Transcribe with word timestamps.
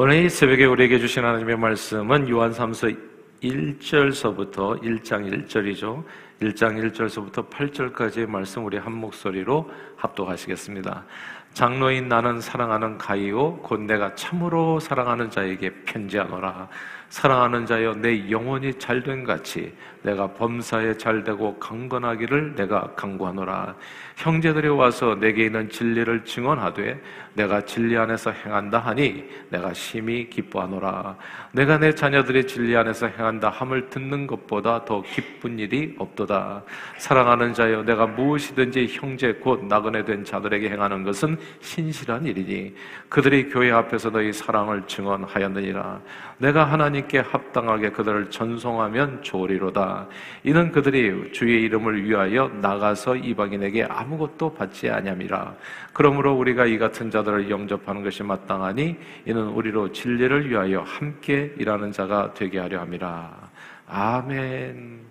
오늘 0.00 0.24
이 0.24 0.30
새벽에 0.30 0.64
우리에게 0.64 1.00
주신 1.00 1.24
하나님의 1.24 1.56
말씀은 1.56 2.28
요한 2.28 2.52
3서 2.52 2.96
1절서부터 3.42 4.80
1장 4.80 5.28
1절이죠. 5.28 6.04
1장 6.40 6.92
1절서부터 6.92 7.50
8절까지의 7.50 8.28
말씀 8.28 8.64
우리 8.64 8.76
한 8.76 8.92
목소리로 8.92 9.68
합독하시겠습니다. 9.96 11.04
장로인 11.52 12.06
나는 12.06 12.40
사랑하는 12.40 12.96
가이오 12.96 13.56
곧 13.56 13.80
내가 13.80 14.14
참으로 14.14 14.78
사랑하는 14.78 15.30
자에게 15.30 15.82
편지하노라. 15.84 16.68
사랑하는 17.08 17.64
자여 17.64 17.94
내 17.94 18.30
영혼이 18.30 18.74
잘된 18.74 19.24
같이 19.24 19.72
내가 20.02 20.28
범사에 20.34 20.96
잘되고 20.96 21.58
강건하기를 21.58 22.54
내가 22.54 22.92
강구하노라. 22.94 23.74
형제들이 24.16 24.68
와서 24.68 25.16
내게 25.18 25.46
있는 25.46 25.68
진리를 25.68 26.24
증언하되 26.24 27.00
내가 27.34 27.60
진리 27.60 27.96
안에서 27.96 28.30
행한다 28.30 28.78
하니 28.78 29.24
내가 29.48 29.72
심히 29.72 30.28
기뻐하노라. 30.28 31.16
내가 31.52 31.78
내 31.78 31.94
자녀들이 31.94 32.46
진리 32.46 32.76
안에서 32.76 33.06
행한다 33.06 33.48
함을 33.48 33.90
듣는 33.90 34.26
것보다 34.26 34.84
더 34.84 35.02
기쁜 35.02 35.58
일이 35.58 35.94
없도다. 35.98 36.62
사랑하는 36.98 37.54
자여 37.54 37.84
내가 37.84 38.06
무엇이든지 38.06 38.88
형제 38.90 39.34
곧 39.34 39.64
나그네 39.64 40.04
된 40.04 40.24
자들에게 40.24 40.68
행하는 40.68 41.04
것은 41.04 41.36
신실한 41.60 42.26
일이니 42.26 42.74
그들이 43.08 43.48
교회 43.48 43.70
앞에서 43.70 44.10
너희 44.10 44.32
사랑을 44.32 44.82
증언하였느니라. 44.86 46.00
내가 46.38 46.64
하나님 46.64 46.97
께 47.06 47.18
합당하게 47.18 47.90
그들을 47.90 48.30
전송하면 48.30 49.22
좋으리로다. 49.22 50.08
이는 50.42 50.72
그들이 50.72 51.32
주의 51.32 51.62
이름을 51.62 52.04
위하여 52.04 52.48
나가서 52.48 53.16
이방인에게 53.16 53.84
아무것도 53.84 54.54
받지 54.54 54.90
아니함이라. 54.90 55.54
그러므로 55.92 56.34
우리가 56.34 56.66
이 56.66 56.78
같은 56.78 57.10
자들을 57.10 57.50
영접하는 57.50 58.02
것이 58.02 58.22
마땅하니 58.22 58.96
이는 59.26 59.48
우리로 59.48 59.92
진리를 59.92 60.50
위하여 60.50 60.80
함께 60.80 61.54
일하는 61.58 61.92
자가 61.92 62.34
되게 62.34 62.58
하려 62.58 62.80
함이라. 62.80 63.50
아멘. 63.86 65.08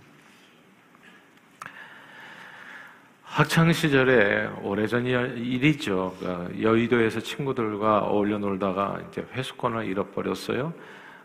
학창 3.24 3.72
시절에 3.72 4.50
오래전 4.64 5.06
일이죠. 5.06 6.16
그러니까 6.20 6.60
여의도에서 6.60 7.20
친구들과 7.20 8.00
어울려 8.00 8.40
놀다가 8.40 9.00
이제 9.08 9.24
회수권을 9.32 9.86
잃어버렸어요. 9.86 10.74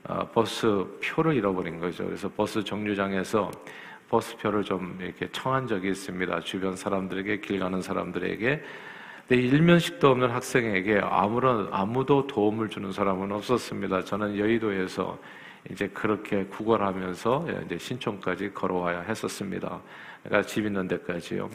어, 0.05 0.28
버스 0.33 0.84
표를 1.03 1.34
잃어버린 1.34 1.78
거죠. 1.78 2.05
그래서 2.05 2.28
버스 2.28 2.62
정류장에서 2.64 3.50
버스표를 4.08 4.62
좀 4.62 4.98
이렇게 5.00 5.28
청한 5.33 5.67
적이 5.67 5.91
있습니다. 5.91 6.41
주변 6.41 6.77
사람들에게 6.77 7.41
길 7.41 7.58
가는 7.58 7.81
사람들에게. 7.81 8.62
근데 9.27 9.42
일면식도 9.42 10.11
없는 10.11 10.30
학생에게 10.30 11.00
아무런 11.03 11.69
아무도 11.70 12.27
도움을 12.27 12.69
주는 12.69 12.92
사람은 12.92 13.33
없었습니다. 13.33 14.05
저는 14.05 14.36
여의도에서 14.36 15.19
이제 15.70 15.89
그렇게 15.89 16.45
구걸하면서 16.45 17.47
이제 17.64 17.78
신촌까지 17.78 18.53
걸어와야 18.53 19.00
했었습니다. 19.03 19.80
그러니까 20.25 20.47
집 20.47 20.67
있는 20.67 20.86
데까지요. 20.89 21.48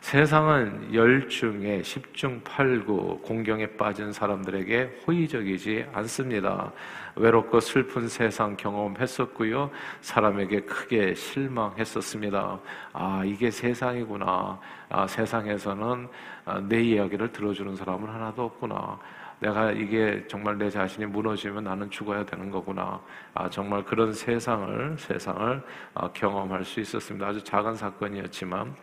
세상은 0.00 0.94
열중에 0.94 1.82
십중 1.82 2.40
팔구 2.44 3.20
공경에 3.22 3.66
빠진 3.66 4.12
사람들에게 4.12 5.02
호의적이지 5.06 5.86
않습니다. 5.92 6.72
외롭고 7.16 7.60
슬픈 7.60 8.08
세상 8.08 8.56
경험했었고요. 8.56 9.70
사람에게 10.00 10.60
크게 10.60 11.14
실망했었습니다. 11.14 12.60
아, 12.92 13.22
이게 13.24 13.50
세상이구나. 13.50 14.60
아, 14.88 15.06
세상에서는 15.06 16.08
아, 16.44 16.60
내 16.60 16.80
이야기를 16.80 17.32
들어주는 17.32 17.74
사람은 17.76 18.08
하나도 18.08 18.44
없구나. 18.44 18.98
내가 19.40 19.70
이게 19.72 20.24
정말 20.26 20.58
내 20.58 20.68
자신이 20.68 21.06
무너지면 21.06 21.64
나는 21.64 21.90
죽어야 21.90 22.24
되는 22.24 22.50
거구나. 22.50 23.00
아, 23.34 23.48
정말 23.48 23.84
그런 23.84 24.12
세상을, 24.12 24.96
세상을 24.98 25.62
아, 25.94 26.08
경험할 26.12 26.64
수 26.64 26.80
있었습니다. 26.80 27.26
아주 27.26 27.42
작은 27.44 27.76
사건이었지만. 27.76 28.74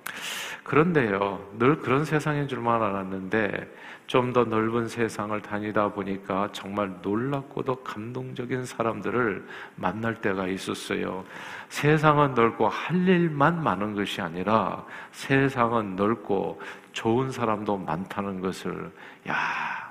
그런데요, 0.63 1.45
늘 1.59 1.77
그런 1.79 2.05
세상인 2.05 2.47
줄만 2.47 2.81
알았는데, 2.81 3.69
좀 4.07 4.33
더 4.33 4.43
넓은 4.43 4.87
세상을 4.87 5.39
다니다 5.41 5.87
보니까 5.89 6.49
정말 6.51 6.91
놀랍고도 7.01 7.83
감동적인 7.83 8.65
사람들을 8.65 9.47
만날 9.75 10.15
때가 10.21 10.47
있었어요. 10.47 11.23
세상은 11.69 12.33
넓고 12.33 12.67
할 12.67 13.07
일만 13.07 13.63
많은 13.63 13.95
것이 13.95 14.21
아니라 14.21 14.85
세상은 15.11 15.95
넓고 15.95 16.61
좋은 16.91 17.31
사람도 17.31 17.77
많다는 17.77 18.41
것을, 18.41 18.91
야, 19.27 19.84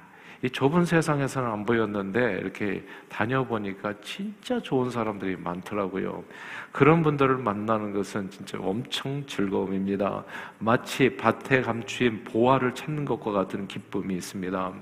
이 0.44 0.50
좁은 0.50 0.84
세상에서는 0.84 1.50
안 1.50 1.64
보였는데 1.64 2.36
이렇게 2.42 2.84
다녀보니까 3.08 3.94
진짜 4.02 4.60
좋은 4.60 4.90
사람들이 4.90 5.36
많더라고요. 5.36 6.22
그런 6.70 7.02
분들을 7.02 7.38
만나는 7.38 7.94
것은 7.94 8.28
진짜 8.28 8.58
엄청 8.60 9.24
즐거움입니다. 9.24 10.22
마치 10.58 11.16
밭에 11.16 11.62
감추인 11.62 12.22
보화를 12.24 12.74
찾는 12.74 13.06
것과 13.06 13.32
같은 13.32 13.66
기쁨이 13.66 14.16
있습니다. 14.16 14.72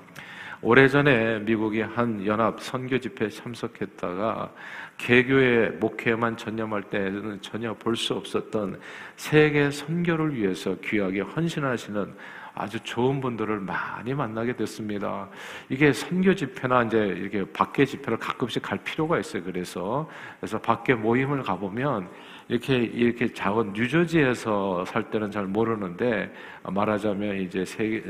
오래전에 0.63 1.39
미국의 1.41 1.85
한 1.85 2.27
연합 2.27 2.61
선교 2.61 2.99
집회에 2.99 3.29
참석했다가 3.29 4.53
개교의 4.99 5.75
목회만 5.79 6.37
전념할 6.37 6.83
때에는 6.83 7.41
전혀 7.41 7.73
볼 7.75 7.95
수 7.95 8.15
없었던 8.15 8.81
세계 9.15 9.71
선교를 9.71 10.35
위해서 10.35 10.75
귀하게 10.83 11.21
헌신하시는 11.21 12.15
아주 12.55 12.79
좋은 12.81 13.21
분들을 13.21 13.61
많이 13.61 14.13
만나게 14.15 14.55
됐습니다. 14.55 15.29
이게 15.69 15.93
선교 15.93 16.35
집회나 16.35 16.85
이제 16.85 16.99
이렇게 16.99 17.51
밖에 17.51 17.85
집회를 17.85 18.19
가끔씩 18.19 18.63
갈 18.63 18.79
필요가 18.79 19.19
있어요. 19.19 19.43
그래서 19.43 20.09
그래서 20.39 20.61
밖에 20.61 20.95
모임을 20.95 21.43
가 21.43 21.57
보면 21.57 22.09
이렇게 22.49 22.77
이렇게 22.77 23.33
작은 23.33 23.73
뉴저지에서 23.73 24.85
살 24.85 25.11
때는 25.11 25.31
잘 25.31 25.47
모르는데 25.47 26.33
말하자면 26.65 27.39
이제 27.39 27.65
세계, 27.65 28.03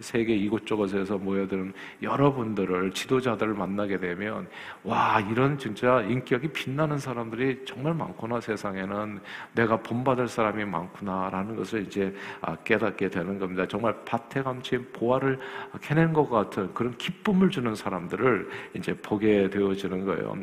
세계 0.00 0.34
이곳저곳에서 0.34 1.18
모여드는 1.18 1.72
여러분들을 2.02 2.92
지도자들을 2.92 3.54
만나게 3.54 3.98
되면 3.98 4.48
와 4.82 5.20
이런 5.20 5.58
진짜 5.58 6.00
인격이 6.02 6.48
빛나는 6.48 6.98
사람들이 6.98 7.64
정말 7.66 7.94
많구나 7.94 8.40
세상에는 8.40 9.20
내가 9.54 9.76
본받을 9.76 10.28
사람이 10.28 10.64
많구나라는 10.64 11.56
것을 11.56 11.82
이제 11.82 12.14
아, 12.40 12.56
깨닫게 12.56 13.10
되는 13.10 13.38
겁니다. 13.38 13.66
정말 13.66 13.94
밭에 14.04 14.42
감춘 14.42 14.88
보화를 14.92 15.38
캐낸 15.82 16.12
것 16.12 16.28
같은 16.28 16.72
그런 16.72 16.96
기쁨을 16.96 17.50
주는 17.50 17.74
사람들을 17.74 18.48
이제 18.74 18.94
보게 18.94 19.50
되어지는 19.50 20.06
거예요. 20.06 20.36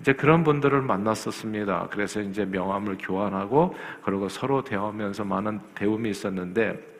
이제 0.00 0.12
그런 0.12 0.42
분들을 0.42 0.80
만났었습니다. 0.82 1.88
그래서 1.90 2.20
이제 2.20 2.44
명함을 2.44 2.96
교환하고 2.98 3.74
그리고 4.02 4.28
서로 4.28 4.62
대화하면서 4.62 5.24
많은 5.24 5.60
배움이 5.74 6.10
있었는데 6.10 6.99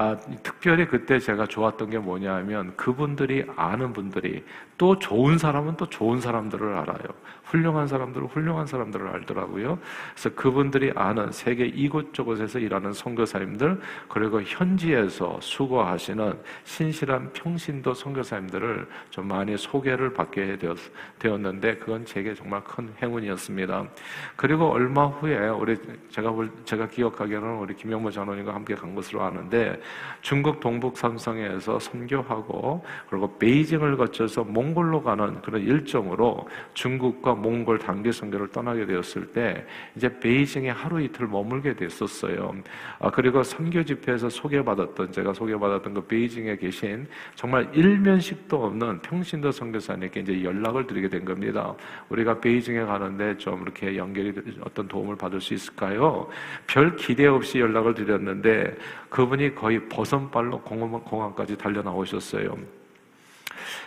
아, 0.00 0.16
특별히 0.44 0.86
그때 0.86 1.18
제가 1.18 1.46
좋았던 1.46 1.90
게 1.90 1.98
뭐냐면 1.98 2.72
그분들이 2.76 3.44
아는 3.56 3.92
분들이 3.92 4.44
또 4.76 4.96
좋은 4.96 5.38
사람은 5.38 5.76
또 5.76 5.88
좋은 5.88 6.20
사람들을 6.20 6.72
알아요. 6.72 7.08
훌륭한 7.42 7.88
사람들은 7.88 8.28
훌륭한 8.28 8.66
사람들을 8.66 9.08
알더라고요. 9.08 9.78
그래서 10.12 10.36
그분들이 10.36 10.92
아는 10.94 11.32
세계 11.32 11.66
이곳저곳에서 11.66 12.60
일하는 12.60 12.92
선교사님들 12.92 13.80
그리고 14.08 14.40
현지에서 14.42 15.38
수고하시는 15.40 16.38
신실한 16.62 17.32
평신도 17.32 17.94
선교사님들을 17.94 18.86
좀 19.10 19.26
많이 19.26 19.56
소개를 19.56 20.12
받게 20.12 20.58
되었, 20.58 20.78
는데 21.40 21.74
그건 21.76 22.04
제게 22.04 22.34
정말 22.34 22.62
큰 22.62 22.88
행운이었습니다. 23.02 23.84
그리고 24.36 24.70
얼마 24.70 25.06
후에 25.06 25.48
우리 25.48 25.76
제가 26.10 26.32
제가 26.64 26.86
기억하기로는 26.86 27.58
우리 27.58 27.74
김영모 27.74 28.10
장로님과 28.10 28.54
함께 28.54 28.74
간 28.74 28.94
것으로 28.94 29.22
아는데 29.22 29.80
중국 30.20 30.60
동북 30.60 30.96
삼성에서 30.96 31.78
선교하고 31.78 32.84
그리고 33.08 33.38
베이징을 33.38 33.96
거쳐서 33.96 34.44
몽골로 34.44 35.02
가는 35.02 35.40
그런 35.42 35.62
일정으로 35.62 36.48
중국과 36.74 37.34
몽골 37.34 37.78
단기 37.78 38.12
선교를 38.12 38.48
떠나게 38.48 38.86
되었을 38.86 39.26
때 39.32 39.64
이제 39.96 40.08
베이징에 40.18 40.70
하루 40.70 41.00
이틀 41.00 41.26
머물게 41.26 41.74
됐었어요. 41.76 42.54
아, 42.98 43.10
그리고 43.10 43.42
선교 43.42 43.82
집회에서 43.82 44.28
소개받았던 44.28 45.12
제가 45.12 45.32
소개받았던 45.32 45.94
그 45.94 46.06
베이징에 46.06 46.56
계신 46.56 47.06
정말 47.34 47.68
일면식도 47.72 48.64
없는 48.64 49.00
평신도 49.02 49.52
선교사님께 49.52 50.20
이제 50.20 50.44
연락을 50.44 50.86
드리게 50.86 51.08
된 51.08 51.24
겁니다. 51.24 51.74
우리가 52.08 52.40
베이징에 52.40 52.82
가는데 52.82 53.36
좀 53.36 53.62
이렇게 53.62 53.96
연결이 53.96 54.32
어떤 54.62 54.88
도움을 54.88 55.16
받을 55.16 55.40
수 55.40 55.54
있을까요? 55.54 56.28
별 56.66 56.96
기대 56.96 57.26
없이 57.26 57.60
연락을 57.60 57.94
드렸는데 57.94 58.76
그분이 59.08 59.54
거의 59.54 59.77
버선발로 59.88 60.62
공항, 60.62 61.00
공항 61.02 61.34
까지 61.34 61.56
달려 61.56 61.82
나오셨어요. 61.82 62.56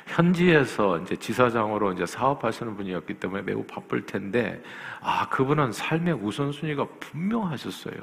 현지에서 0.08 0.98
이제 1.00 1.16
지사장으로 1.16 1.94
이제 1.94 2.06
사업하시는 2.06 2.76
분이었기 2.76 3.16
때문에 3.16 3.44
매우 3.44 3.64
바쁠 3.64 4.06
텐데, 4.06 4.62
아, 5.02 5.28
그분은 5.30 5.72
삶의 5.72 6.16
우선순위가 6.16 6.88
분명하셨어요. 7.00 7.96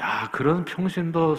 야, 0.00 0.28
그런 0.32 0.64
평신도 0.64 1.36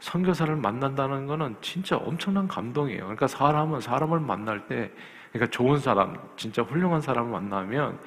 선교사를 0.00 0.54
만난다는 0.56 1.26
거는 1.26 1.56
진짜 1.60 1.96
엄청난 1.96 2.48
감동이에요. 2.48 3.02
그러니까 3.02 3.26
사람은 3.26 3.80
사람을 3.80 4.20
만날 4.20 4.66
때 4.66 4.90
그러니까 5.32 5.50
좋은 5.50 5.78
사람, 5.78 6.18
진짜 6.36 6.62
훌륭한 6.62 7.00
사람을 7.00 7.30
만나면 7.30 7.98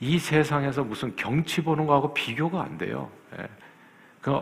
이 0.00 0.18
세상에서 0.18 0.82
무슨 0.82 1.14
경치 1.14 1.62
보는 1.62 1.86
거하고 1.86 2.12
비교가 2.12 2.62
안 2.62 2.76
돼요. 2.76 3.08
예. 3.38 3.48
그 4.20 4.32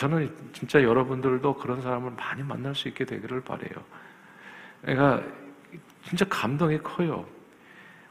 저는 0.00 0.34
진짜 0.54 0.82
여러분들도 0.82 1.56
그런 1.56 1.82
사람을 1.82 2.12
많이 2.12 2.42
만날 2.42 2.74
수 2.74 2.88
있게 2.88 3.04
되기를 3.04 3.42
바래요. 3.42 3.70
그러니까 4.80 5.22
진짜 6.04 6.24
감동이 6.24 6.78
커요. 6.78 7.26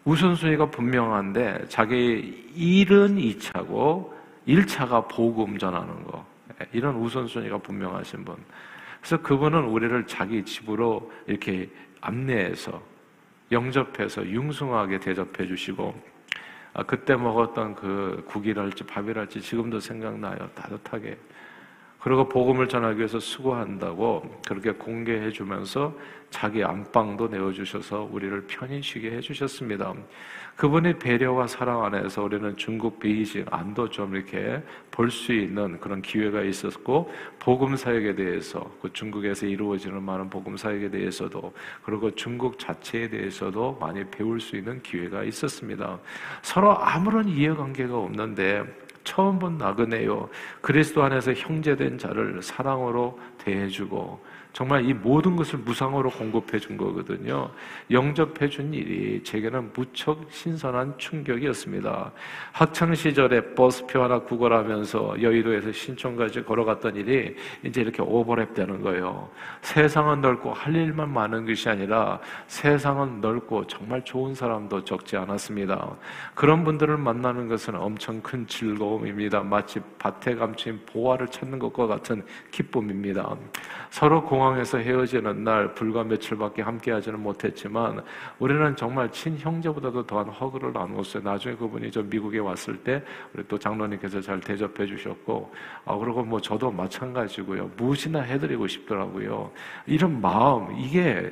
우선순위가 0.06 0.70
분명한데 0.70 1.66
자기 1.68 2.48
일은 2.54 3.16
2차고 3.16 4.14
1차가 4.48 5.08
복음 5.08 5.58
전하는 5.58 6.04
거. 6.04 6.24
예, 6.62 6.68
이런 6.74 6.96
우선순위가 6.96 7.58
분명하신 7.58 8.24
분. 8.24 8.36
그래서 9.00 9.20
그분은 9.24 9.64
우리를 9.64 10.06
자기 10.06 10.46
집으로 10.46 11.12
이렇게 11.26 11.72
안내해서 12.02 12.80
영접해서 13.52 14.28
융숭하게 14.28 15.00
대접해 15.00 15.48
주시고 15.48 16.00
아, 16.74 16.84
그때 16.84 17.16
먹었던 17.16 17.74
그 17.74 18.24
국이랄지 18.28 18.84
밥이랄지 18.84 19.42
지금도 19.42 19.80
생각나요. 19.80 20.38
따뜻하게. 20.54 21.18
그리고 22.02 22.30
복음을 22.30 22.70
전하기 22.70 22.98
위해서 22.98 23.20
수고한다고 23.20 24.40
그렇게 24.48 24.72
공개해 24.72 25.32
주면서 25.32 25.94
자기 26.30 26.64
안방도 26.64 27.28
내어주셔서 27.28 28.08
우리를 28.12 28.46
편히 28.48 28.82
쉬게 28.82 29.12
해주셨습니다. 29.12 29.94
그분의 30.56 31.00
배려와 31.00 31.48
사랑 31.48 31.86
안에서 31.86 32.24
우리는 32.24 32.56
중국 32.58 33.00
베이징 33.00 33.46
안도 33.50 33.90
좀 33.90 34.16
이렇게 34.16 34.62
볼 34.92 35.10
수 35.10 35.34
있는 35.34 35.80
그런 35.80 36.02
기회가 36.02 36.42
있었고 36.44 37.12
복음 37.40 37.76
사역에 37.76 38.16
대해서 38.16 38.70
그 38.82 38.92
중국에서 38.94 39.46
이루어지는 39.46 40.04
많은 40.04 40.30
복음 40.30 40.56
사역에 40.58 40.90
대해서도 40.90 41.54
그리고 41.84 42.14
중국 42.14 42.60
자체에 42.60 43.10
대해서도 43.10 43.78
많이 43.80 44.04
배울 44.12 44.40
수 44.40 44.56
있는 44.56 44.82
기회가 44.84 45.24
있었습니다. 45.24 45.98
서로 46.42 46.78
아무런 46.78 47.28
이해관계가 47.28 47.98
없는데 47.98 48.89
처음 49.04 49.40
본 49.40 49.58
나그네요. 49.58 50.30
그리스도 50.62 51.04
안에서 51.04 51.34
형제된 51.34 51.98
자를 51.98 52.42
사랑으로 52.42 53.20
대해주고 53.40 54.20
정말 54.52 54.84
이 54.84 54.94
모든 54.94 55.36
것을 55.36 55.60
무상으로 55.60 56.10
공급해 56.10 56.60
준 56.60 56.76
거거든요. 56.76 57.52
영접해 57.92 58.50
준 58.50 58.74
일이 58.74 59.24
제게는 59.24 59.72
무척 59.74 60.26
신선한 60.32 60.98
충격이었습니다. 60.98 62.12
학창 62.52 62.96
시절에 62.96 63.54
버스표 63.54 64.02
하나 64.02 64.20
구걸하면서 64.20 65.22
여의도에서 65.22 65.72
신촌까지 65.72 66.44
걸어갔던 66.44 66.96
일이 66.96 67.36
이제 67.64 67.82
이렇게 67.82 68.02
오버랩 68.02 68.56
되는 68.56 68.82
거예요. 68.82 69.30
세상은 69.62 70.22
넓고 70.22 70.52
할 70.54 70.76
일만 70.76 71.14
많은 71.14 71.46
것이 71.46 71.70
아니라 71.70 72.20
세상은 72.48 73.22
넓고 73.22 73.68
정말 73.68 74.04
좋은 74.04 74.34
사람도 74.34 74.84
적지 74.84 75.16
않았습니다. 75.16 75.96
그런 76.34 76.64
분들을 76.64 76.98
만나는 76.98 77.48
것은 77.48 77.76
엄청 77.76 78.20
큰 78.22 78.48
즐거움입니다. 78.48 79.42
마치 79.42 79.80
밭에 80.00 80.36
감춘 80.36 80.82
보화를 80.88 81.28
찾는 81.28 81.60
것과 81.60 81.86
같은 81.86 82.26
기쁨입니다. 82.52 83.36
서로 83.92 84.24
공 84.24 84.39
항에서 84.42 84.78
헤어지는 84.78 85.44
날 85.44 85.74
불과 85.74 86.04
며칠밖에 86.04 86.62
함께하지는 86.62 87.20
못했지만 87.20 88.04
우리는 88.40 88.76
정말 88.76 89.12
친형제보다도 89.12 90.06
더한 90.06 90.30
허그를 90.30 90.74
나누었어요. 90.74 91.24
나중에 91.24 91.56
그분이 91.56 91.92
저 91.92 92.02
미국에 92.02 92.40
왔을 92.40 92.78
때 92.78 93.04
우리 93.34 93.44
또 93.48 93.58
장로님께서 93.58 94.22
잘 94.22 94.40
대접해 94.40 94.86
주셨고 94.86 95.52
아 95.86 95.96
그리고 95.96 96.24
뭐 96.24 96.40
저도 96.40 96.72
마찬가지고요. 96.72 97.72
무엇이나 97.78 98.22
해드리고 98.22 98.68
싶더라고요. 98.68 99.52
이런 99.86 100.20
마음 100.22 100.78
이게 100.78 101.32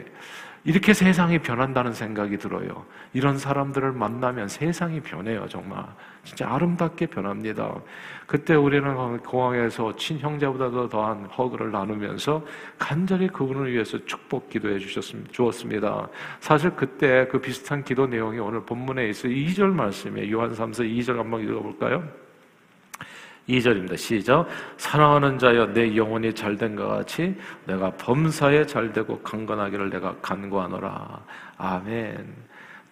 이렇게 0.68 0.94
세상이 0.94 1.40
변한다는 1.40 1.94
생각이 1.94 2.38
들어요. 2.38 2.86
이런 3.14 3.38
사람들을 3.38 3.94
만나면 3.94 4.50
세상이 4.50 5.00
변해요, 5.00 5.48
정말. 5.48 5.86
진짜 6.26 6.54
아름답게 6.54 7.06
변합니다. 7.06 7.74
그때 8.26 8.54
우리는 8.54 9.18
공항에서 9.20 9.96
친형제보다도 9.96 10.90
더한 10.90 11.24
허그를 11.28 11.72
나누면서 11.72 12.46
간절히 12.78 13.30
그분을 13.30 13.72
위해서 13.72 13.98
축복 14.04 14.50
기도해 14.50 14.78
주셨습니다. 14.80 15.32
주었습니다. 15.32 16.10
사실 16.42 16.72
그때 16.72 17.30
그 17.32 17.40
비슷한 17.40 17.82
기도 17.86 18.06
내용이 18.06 18.38
오늘 18.40 18.66
본문에 18.66 19.08
있어 19.08 19.30
2절 19.30 19.72
말씀에 19.72 20.30
요한 20.30 20.52
3서 20.52 20.80
2절 20.82 21.16
한번 21.16 21.44
읽어볼까요? 21.44 22.27
2절입니다. 23.48 23.98
시작. 23.98 24.48
사랑하는 24.78 25.38
자여 25.40 25.74
내 25.74 25.96
영혼이 25.96 26.34
잘된 26.34 26.76
것 26.76 26.88
같이 26.88 27.36
내가 27.66 27.92
범사에 27.92 28.66
잘되고 28.66 29.20
강건하기를 29.22 29.90
내가 29.90 30.16
간구하노라. 30.22 31.26
아멘. 31.58 32.47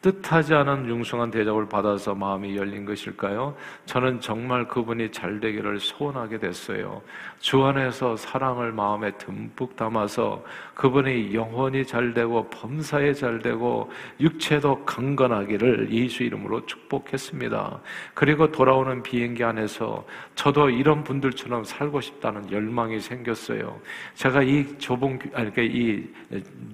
뜻하지 0.06 0.54
않은 0.54 0.88
융숭한 0.88 1.32
대접을 1.32 1.68
받아서 1.68 2.14
마음이 2.14 2.56
열린 2.56 2.86
것일까요? 2.86 3.56
저는 3.88 4.22
정말 4.22 4.68
그분이 4.68 5.12
잘 5.12 5.40
되기를 5.40 5.80
소원하게 5.80 6.38
됐어요. 6.38 7.02
주 7.40 7.64
안에서 7.64 8.16
사랑을 8.16 8.72
마음에 8.72 9.12
듬뿍 9.18 9.76
담아서 9.76 10.44
그분이 10.76 11.34
영혼이 11.34 11.88
잘 11.88 12.14
되고 12.14 12.48
범사에 12.52 13.14
잘 13.14 13.40
되고 13.40 13.92
육체도 14.20 14.86
강건하기를 14.86 15.92
예수 15.92 16.22
이름으로 16.22 16.68
축복했습니다. 16.68 17.80
그리고 18.14 18.52
돌아오는 18.52 19.02
비행기 19.02 19.44
안에서 19.44 20.06
저도 20.36 20.70
이런 20.70 21.04
분들처럼 21.04 21.64
살고 21.64 22.02
싶다는 22.02 22.52
열망이 22.52 23.00
생겼어요. 23.00 23.80
제가 24.14 24.44
이 24.44 24.78
좁은 24.78 25.20
아니 25.34 25.52
그러니까 25.52 25.62
이 25.64 26.04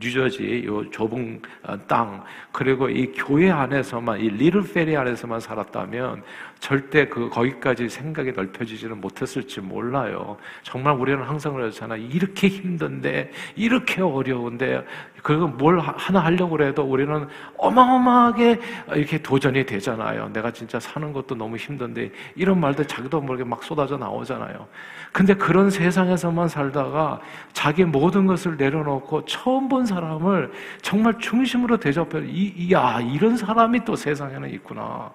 뉴저지 0.02 0.44
이 0.44 0.92
좁은 0.92 1.42
땅 1.88 2.22
그리고 2.52 2.90
이 2.90 3.10
교회 3.26 3.52
안에서만 3.52 4.20
이 4.20 4.30
리를 4.30 4.64
페리 4.64 4.98
안에서만 4.98 5.40
살았다면 5.40 6.24
절대 6.60 7.08
그 7.08 7.30
거기까지 7.30 7.88
생각이 7.88 8.32
넓혀지지는 8.32 9.00
못했을지 9.00 9.62
몰라요. 9.62 10.38
정말 10.64 10.96
우리는 10.96 11.22
항상 11.24 11.54
그러잖아. 11.54 11.96
이렇게 11.96 12.48
힘든데 12.48 13.32
이렇게 13.56 14.02
어려운데 14.02 14.86
그거 15.22 15.48
뭘 15.48 15.80
하나 15.80 16.20
하려고 16.20 16.62
해도 16.64 16.84
우리는 16.84 17.28
어마어마하게 17.58 18.60
이렇게 18.96 19.22
도전이 19.22 19.66
되잖아요. 19.66 20.30
내가 20.34 20.52
진짜 20.52 20.80
사는 20.80 21.14
것도 21.14 21.36
너무 21.36 21.58
힘든데 21.58 22.12
이런 22.36 22.60
말들 22.60 22.88
자기도 22.88 23.22
모르게 23.22 23.44
막 23.44 23.64
쏟아져 23.64 23.98
나오잖아요. 23.98 24.68
근데 25.12 25.34
그런 25.34 25.70
세상에서만 25.70 26.48
살다가 26.48 27.20
자기 27.52 27.84
모든 27.84 28.28
것을 28.28 28.56
내려놓고 28.56 29.26
처음 29.26 29.68
본 29.68 29.86
사람을 29.86 30.52
정말 30.82 31.18
중심으로 31.20 31.78
대접해 31.78 32.22
이, 32.26 32.72
야 32.72 33.02
이런 33.02 33.36
사람이 33.36 33.84
또 33.84 33.96
세상에는 33.96 34.50
있구나. 34.52 35.12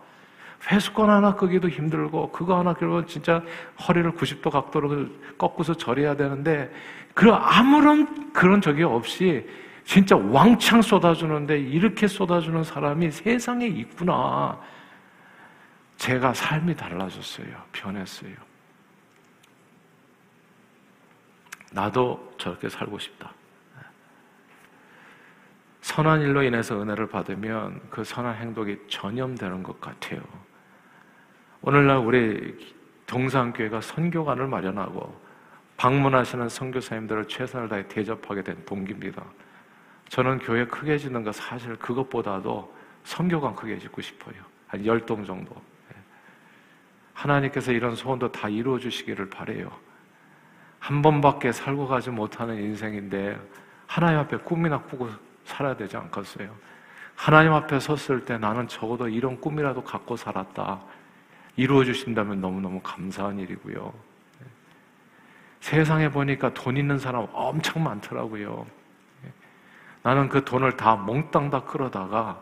회수권 0.70 1.08
하나 1.08 1.34
끄기도 1.34 1.68
힘들고 1.68 2.30
그거 2.32 2.58
하나 2.58 2.74
끄면 2.74 3.06
진짜 3.06 3.42
허리를 3.86 4.12
90도 4.12 4.50
각도로 4.50 5.06
꺾고서 5.38 5.74
절해야 5.74 6.16
되는데 6.16 6.70
그 7.14 7.30
아무런 7.30 8.32
그런 8.32 8.60
적이 8.60 8.82
없이 8.82 9.48
진짜 9.84 10.16
왕창 10.16 10.82
쏟아주는데 10.82 11.58
이렇게 11.58 12.06
쏟아주는 12.06 12.64
사람이 12.64 13.10
세상에 13.12 13.66
있구나. 13.66 14.58
제가 15.96 16.34
삶이 16.34 16.74
달라졌어요. 16.74 17.46
변했어요. 17.72 18.45
나도 21.72 22.34
저렇게 22.38 22.68
살고 22.68 22.98
싶다. 22.98 23.32
선한 25.82 26.20
일로 26.22 26.42
인해서 26.42 26.80
은혜를 26.80 27.08
받으면 27.08 27.80
그 27.90 28.02
선한 28.02 28.34
행동이 28.36 28.76
전염되는 28.88 29.62
것 29.62 29.80
같아요. 29.80 30.20
오늘날 31.62 31.98
우리 31.98 32.74
동산교회가 33.06 33.80
선교관을 33.80 34.48
마련하고 34.48 35.24
방문하시는 35.76 36.48
선교사님들을 36.48 37.28
최선을 37.28 37.68
다해 37.68 37.86
대접하게 37.88 38.42
된 38.42 38.64
동기입니다. 38.64 39.22
저는 40.08 40.38
교회 40.38 40.66
크게 40.66 40.98
짓는 40.98 41.22
거 41.22 41.30
사실 41.32 41.76
그것보다도 41.76 42.74
선교관 43.04 43.54
크게 43.54 43.78
짓고 43.78 44.00
싶어요. 44.02 44.34
한 44.68 44.84
열 44.84 45.00
동 45.06 45.24
정도. 45.24 45.54
예. 45.92 45.96
하나님께서 47.14 47.70
이런 47.72 47.94
소원도 47.94 48.32
다 48.32 48.48
이루어 48.48 48.78
주시기를 48.78 49.30
바래요. 49.30 49.70
한 50.86 51.02
번밖에 51.02 51.50
살고 51.50 51.88
가지 51.88 52.10
못하는 52.10 52.62
인생인데 52.62 53.36
하나님 53.88 54.20
앞에 54.20 54.36
꿈이나 54.36 54.78
꾸고 54.82 55.10
살아야 55.44 55.74
되지 55.74 55.96
않겠어요? 55.96 56.48
하나님 57.16 57.52
앞에 57.54 57.80
섰을 57.80 58.24
때 58.24 58.38
나는 58.38 58.68
적어도 58.68 59.08
이런 59.08 59.40
꿈이라도 59.40 59.82
갖고 59.82 60.14
살았다. 60.14 60.80
이루어 61.56 61.82
주신다면 61.82 62.40
너무너무 62.40 62.80
감사한 62.84 63.40
일이고요. 63.40 63.92
예. 64.42 64.46
세상에 65.58 66.08
보니까 66.08 66.54
돈 66.54 66.76
있는 66.76 67.00
사람 67.00 67.26
엄청 67.32 67.82
많더라고요. 67.82 68.64
나는 70.04 70.28
그 70.28 70.44
돈을 70.44 70.76
다 70.76 70.94
몽땅 70.94 71.50
다 71.50 71.64
끌어다가 71.64 72.40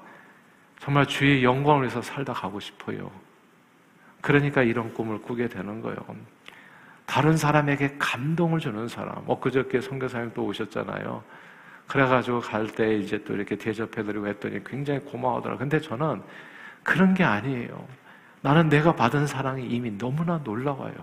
정말 0.81 1.07
주의 1.07 1.43
영광을 1.43 1.85
위해서 1.85 2.03
살다 2.03 2.35
가고 2.35 2.61
싶어요. 2.61 3.11
그러니까 4.21 4.63
이런 4.63 4.93
꿈을 4.93 5.23
꾸게 5.23 5.49
되는 5.49 5.81
거예요. 5.81 5.97
다른 7.07 7.37
사람에게 7.37 7.97
감동을 7.99 8.61
주는 8.61 8.89
사람. 8.89 9.23
엊그저께 9.27 9.81
선교사님 9.81 10.33
또 10.35 10.45
오셨잖아요. 10.47 11.23
그래가지고 11.87 12.41
갈 12.41 12.67
때 12.67 12.97
이제 12.97 13.23
또 13.25 13.35
이렇게 13.35 13.57
대접해드리고 13.57 14.27
했더니 14.27 14.65
굉장히 14.65 15.01
고마워하더라. 15.01 15.59
근데 15.59 15.81
저는 15.81 16.23
그런 16.83 17.15
게 17.15 17.25
아니에요. 17.25 17.87
나는 18.41 18.69
내가 18.69 18.95
받은 18.95 19.27
사랑이 19.27 19.67
이미 19.67 19.97
너무나 19.97 20.39
놀라워요. 20.45 20.95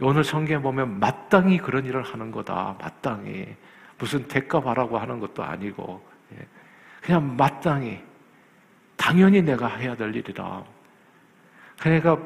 오늘 0.00 0.24
성경에 0.24 0.62
보면 0.62 1.00
마땅히 1.00 1.58
그런 1.58 1.84
일을 1.86 2.02
하는 2.02 2.30
거다. 2.30 2.76
마땅히. 2.80 3.56
무슨 3.98 4.28
대가 4.28 4.60
바라고 4.60 4.98
하는 4.98 5.18
것도 5.20 5.42
아니고. 5.42 6.06
예. 6.34 6.46
그냥 7.00 7.34
마땅히. 7.36 8.02
당연히 8.96 9.40
내가 9.40 9.68
해야 9.68 9.96
될 9.96 10.14
일이다. 10.14 10.62
그러니까 11.80 12.18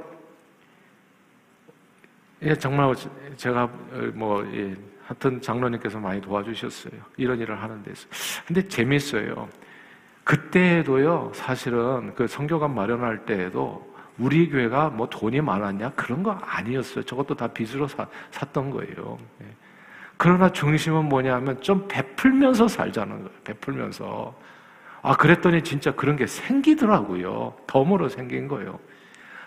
예, 2.43 2.55
정말 2.55 2.95
제가 3.37 3.67
뭐 4.15 4.47
예, 4.55 4.75
하여튼 5.05 5.41
장로님께서 5.41 5.99
많이 5.99 6.21
도와주셨어요. 6.21 6.93
이런 7.17 7.39
일을 7.39 7.61
하는 7.61 7.83
데서. 7.83 8.09
근데 8.47 8.67
재밌어요. 8.67 9.49
그때도요, 10.25 11.33
사실은 11.35 12.15
그 12.15 12.27
성교관 12.27 12.75
마련할 12.75 13.25
때에도 13.27 13.91
우리 14.19 14.49
교회가 14.49 14.91
뭐 14.91 15.09
돈이 15.09 15.41
많았냐? 15.41 15.93
그런 15.97 16.23
거 16.23 16.33
아니었어요. 16.33 17.05
저것도 17.05 17.35
다 17.35 17.49
빚으로 17.49 17.89
사, 17.89 18.07
샀던 18.31 18.71
거예요. 18.71 19.19
예. 19.43 19.47
그러나 20.17 20.53
중심은 20.53 21.09
뭐냐면 21.09 21.61
좀 21.63 21.89
베풀면서 21.89 22.69
살자는 22.69 23.17
거예요. 23.17 23.31
베풀면서. 23.45 24.35
아, 25.03 25.17
그랬더니 25.17 25.63
진짜 25.63 25.93
그런 25.93 26.17
게 26.17 26.27
생기더라고요. 26.27 27.55
덤으로 27.67 28.09
생긴 28.11 28.47
거예요. 28.47 28.79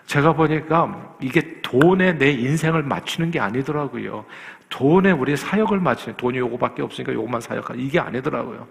제가 0.06 0.32
보니까 0.34 1.16
이게 1.20 1.60
돈에 1.62 2.12
내 2.18 2.30
인생을 2.30 2.82
맞추는 2.82 3.30
게 3.30 3.40
아니더라고요. 3.40 4.24
돈에 4.68 5.12
우리 5.12 5.36
사역을 5.36 5.80
맞추는, 5.80 6.16
돈이 6.16 6.38
요거밖에 6.38 6.82
없으니까 6.82 7.12
요것만 7.12 7.40
사역하 7.40 7.74
이게 7.76 7.98
아니더라고요. 7.98 8.66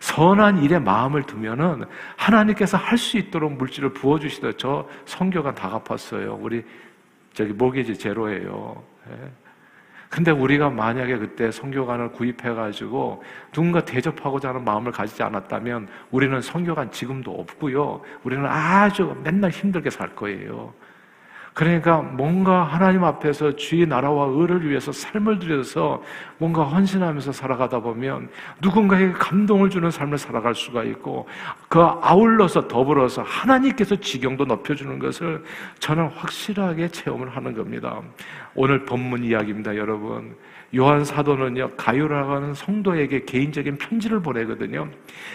선한 0.00 0.62
일에 0.62 0.78
마음을 0.78 1.24
두면은 1.24 1.84
하나님께서 2.16 2.76
할 2.76 2.96
수 2.98 3.18
있도록 3.18 3.52
물질을 3.54 3.92
부어주시더 3.94 4.52
저 4.52 4.88
성교가 5.06 5.54
다 5.54 5.68
갚았어요. 5.70 6.38
우리 6.40 6.64
저기 7.32 7.52
모기지 7.52 7.96
제로예요. 7.98 8.82
예. 10.08 10.14
근데 10.14 10.30
우리가 10.30 10.70
만약에 10.70 11.18
그때 11.18 11.50
성교관을 11.50 12.12
구입해가지고 12.12 13.22
누군가 13.52 13.84
대접하고자 13.84 14.50
하는 14.50 14.64
마음을 14.64 14.90
가지지 14.92 15.22
않았다면 15.22 15.88
우리는 16.10 16.40
성교관 16.40 16.90
지금도 16.90 17.32
없고요. 17.32 18.00
우리는 18.24 18.44
아주 18.46 19.14
맨날 19.22 19.50
힘들게 19.50 19.90
살 19.90 20.14
거예요. 20.16 20.72
그러니까 21.58 22.02
뭔가 22.02 22.62
하나님 22.62 23.02
앞에서 23.02 23.56
주의 23.56 23.84
나라와 23.84 24.26
의를 24.30 24.70
위해서 24.70 24.92
삶을 24.92 25.40
들여서 25.40 26.00
뭔가 26.36 26.62
헌신하면서 26.62 27.32
살아가다 27.32 27.80
보면 27.80 28.28
누군가에게 28.62 29.10
감동을 29.14 29.68
주는 29.68 29.90
삶을 29.90 30.18
살아갈 30.18 30.54
수가 30.54 30.84
있고 30.84 31.26
그 31.66 31.80
아울러서 31.80 32.68
더불어서 32.68 33.22
하나님께서 33.22 33.96
지경도 33.96 34.44
높여주는 34.44 35.00
것을 35.00 35.42
저는 35.80 36.06
확실하게 36.10 36.90
체험을 36.90 37.34
하는 37.34 37.54
겁니다. 37.54 38.02
오늘 38.54 38.84
본문 38.84 39.24
이야기입니다, 39.24 39.74
여러분. 39.74 40.36
요한 40.76 41.02
사도는요, 41.02 41.70
가요라고 41.78 42.32
하는 42.32 42.52
성도에게 42.52 43.24
개인적인 43.24 43.78
편지를 43.78 44.20
보내거든요. 44.20 44.88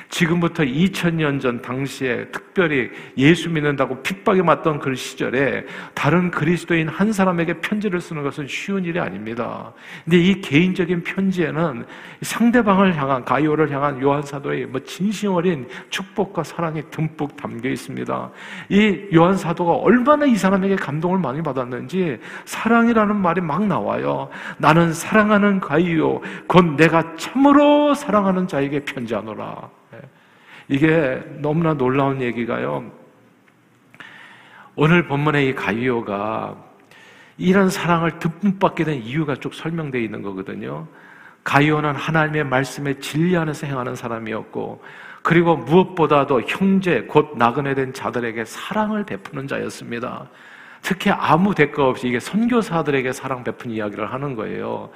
지금부터 0.10 0.64
2000년 0.64 1.42
전 1.42 1.60
당시에 1.60 2.28
특별히 2.32 2.92
예수 3.18 3.50
믿는다고 3.50 4.04
핍박에 4.04 4.44
맞던 4.44 4.78
그 4.80 4.94
시절에 4.94 5.66
다른 5.96 6.30
그리스도인 6.30 6.88
한 6.88 7.12
사람에게 7.12 7.62
편지를 7.62 8.00
쓰는 8.00 8.22
것은 8.22 8.46
쉬운 8.48 8.86
일이 8.86 9.00
아닙니다. 9.00 9.74
근데 10.04 10.20
이 10.20 10.40
개인적인 10.40 11.02
편지에는 11.04 11.86
상대방을 12.22 12.96
향한, 12.96 13.26
가요를 13.26 13.72
향한 13.72 14.00
요한 14.04 14.22
사도의 14.22 14.68
뭐 14.68 14.80
진심 14.82 15.32
어린 15.32 15.68
축복과 15.90 16.44
사랑이 16.44 16.84
듬뿍 16.92 17.36
담겨 17.36 17.70
있습니다. 17.70 18.30
이 18.70 19.08
요한 19.16 19.36
사도가 19.36 19.74
얼마나 19.74 20.26
이 20.28 20.36
사람에게 20.36 20.76
감동을 20.76 21.18
많이 21.18 21.42
받았는지 21.42 22.20
사랑이라는 22.46 23.16
말이 23.16 23.42
막 23.42 23.66
나와요. 23.66 24.30
나는 24.60 24.94
사랑 24.94 25.23
사랑하는 25.24 25.62
가이요 25.62 26.22
곧 26.48 26.76
내가 26.76 27.16
참으로 27.16 27.94
사랑하는 27.94 28.48
자에게 28.48 28.84
편지하노라. 28.84 29.70
예. 29.94 30.00
이게 30.68 31.24
너무나 31.40 31.74
놀라운 31.74 32.22
얘기가요. 32.22 32.92
오늘 34.76 35.08
본문의 35.08 35.50
이 35.50 35.56
가이오가 35.56 36.58
이런 37.38 37.70
사랑을 37.70 38.20
듬뿍 38.20 38.60
받게 38.60 38.84
된 38.84 39.02
이유가 39.02 39.36
쭉 39.36 39.54
설명되어 39.54 40.02
있는 40.02 40.22
거거든요. 40.22 40.88
가이오는 41.46 41.96
하나님의 41.96 42.44
말씀에 42.46 43.00
진리 43.00 43.38
안에서 43.38 43.68
행하는 43.68 43.96
사람이었고, 43.96 44.84
그리고 45.22 45.56
무엇보다도 45.56 46.42
형제, 46.48 47.02
곧 47.02 47.34
나그네 47.38 47.76
된 47.76 47.94
자들에게 47.94 48.46
사랑을 48.46 49.06
베푸는 49.06 49.48
자였습니다. 49.48 50.30
특히 50.84 51.10
아무 51.10 51.56
대가 51.56 51.88
없이 51.88 52.10
이게 52.10 52.20
선교사들에게 52.20 53.14
사랑 53.14 53.44
베푼 53.44 53.72
이야기를 53.72 54.12
하는 54.14 54.36
거예요. 54.36 54.90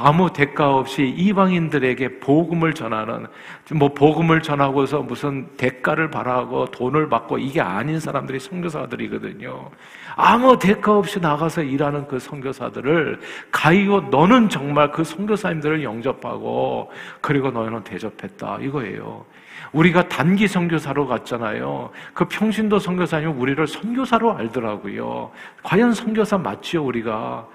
아무 0.00 0.32
대가 0.32 0.76
없이 0.76 1.08
이방인들에게 1.16 2.20
복음을 2.20 2.72
전하는 2.72 3.26
뭐 3.72 3.92
복음을 3.92 4.42
전하고서 4.42 5.02
무슨 5.02 5.48
대가를 5.56 6.10
바라고 6.10 6.66
돈을 6.66 7.08
받고 7.08 7.38
이게 7.38 7.60
아닌 7.60 7.98
사람들이 7.98 8.38
선교사들이거든요. 8.38 9.70
아무 10.14 10.56
대가 10.58 10.96
없이 10.96 11.18
나가서 11.18 11.62
일하는 11.62 12.06
그 12.06 12.18
선교사들을 12.18 13.20
가이고 13.50 14.02
너는 14.02 14.48
정말 14.48 14.92
그 14.92 15.02
선교사님들을 15.02 15.82
영접하고 15.82 16.90
그리고 17.20 17.50
너희는 17.50 17.82
대접했다 17.82 18.58
이거예요. 18.60 19.24
우리가 19.72 20.08
단기 20.08 20.48
선교사로 20.48 21.06
갔잖아요. 21.06 21.90
그 22.14 22.24
평신도 22.26 22.78
선교사님 22.78 23.38
우리를 23.40 23.66
선교사로 23.66 24.36
알더라고요. 24.36 25.30
과연 25.62 25.92
선교사 25.92 26.38
맞지요 26.38 26.84
우리가? 26.84 27.46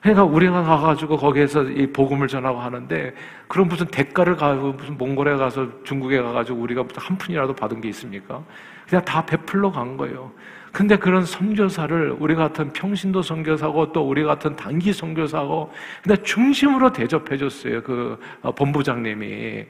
그러니까 0.00 0.24
우리가 0.24 0.62
가가지고 0.62 1.16
거기에서 1.16 1.64
이 1.64 1.86
복음을 1.92 2.28
전하고 2.28 2.60
하는데 2.60 3.14
그런 3.48 3.66
무슨 3.66 3.86
대가를 3.86 4.36
가고 4.36 4.72
무슨 4.72 4.96
몽골에 4.96 5.36
가서 5.36 5.82
중국에 5.82 6.20
가가지고 6.20 6.60
우리가 6.60 6.84
무슨 6.84 7.02
한 7.02 7.18
푼이라도 7.18 7.54
받은 7.54 7.80
게 7.80 7.88
있습니까? 7.88 8.42
그냥 8.88 9.04
다 9.04 9.24
베풀러 9.26 9.72
간 9.72 9.96
거예요. 9.96 10.30
근데 10.70 10.96
그런 10.96 11.24
선교사를 11.24 12.16
우리 12.20 12.34
같은 12.34 12.72
평신도 12.72 13.22
선교사고 13.22 13.92
또 13.92 14.06
우리 14.06 14.22
같은 14.22 14.54
단기 14.54 14.92
선교사고 14.92 15.72
근데 16.02 16.22
중심으로 16.22 16.92
대접해 16.92 17.36
줬어요. 17.36 17.82
그 17.82 18.20
어, 18.42 18.52
본부장님이. 18.52 19.64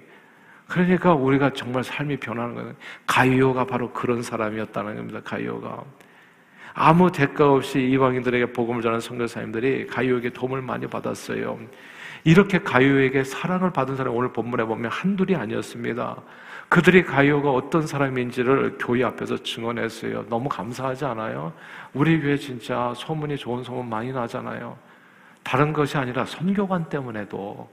그러니까 0.69 1.15
우리가 1.15 1.53
정말 1.53 1.85
삶이 1.85 2.17
변하는 2.19 2.55
거예요. 2.55 2.73
가이오가 3.07 3.65
바로 3.65 3.93
그런 3.93 4.23
사람이었다는 4.23 4.97
겁니다. 4.97 5.21
가이오가. 5.25 5.85
아무 6.75 7.11
대가 7.11 7.53
없이 7.53 7.81
이방인들에게 7.81 8.53
복음을 8.53 8.83
전하는 8.83 9.01
선교사님들이 9.01 9.87
가이오에게 9.87 10.31
도움을 10.31 10.61
많이 10.61 10.87
받았어요. 10.87 11.59
이렇게 12.25 12.59
가이오에게 12.59 13.25
사랑을 13.25 13.73
받은 13.73 13.97
사람이 13.97 14.15
오늘 14.15 14.33
본문에 14.33 14.65
보면 14.65 14.91
한둘이 14.91 15.37
아니었습니다. 15.37 16.17
그들이 16.69 17.05
가이오가 17.05 17.51
어떤 17.53 17.87
사람인지를 17.87 18.77
교회 18.79 19.05
앞에서 19.05 19.39
증언했어요. 19.43 20.27
너무 20.29 20.49
감사하지 20.49 21.05
않아요? 21.05 21.53
우리 21.95 22.21
교회 22.21 22.37
진짜 22.37 22.93
소문이 22.97 23.37
좋은 23.37 23.63
소문 23.63 23.89
많이 23.89 24.13
나잖아요. 24.13 24.77
다른 25.45 25.73
것이 25.73 25.97
아니라 25.97 26.25
선교관 26.27 26.89
때문에도 26.89 27.71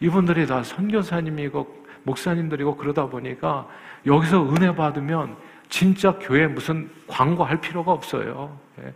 이분들이 0.00 0.46
다 0.46 0.62
선교사님이고 0.62 1.87
목사님들이고 2.08 2.76
그러다 2.76 3.06
보니까 3.06 3.68
여기서 4.06 4.48
은혜 4.54 4.74
받으면 4.74 5.36
진짜 5.68 6.12
교회 6.18 6.46
무슨 6.46 6.90
광고할 7.06 7.60
필요가 7.60 7.92
없어요. 7.92 8.58
예. 8.80 8.92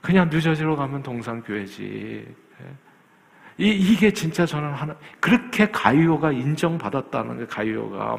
그냥 0.00 0.30
뉴저지로 0.30 0.76
가면 0.76 1.02
동산교회지. 1.02 2.26
예. 2.62 3.64
이, 3.64 3.68
이게 3.68 4.10
진짜 4.10 4.46
저는 4.46 4.72
하나, 4.72 4.96
그렇게 5.20 5.70
가이오가 5.70 6.32
인정받았다는 6.32 7.38
게 7.38 7.46
가이오가. 7.46 8.16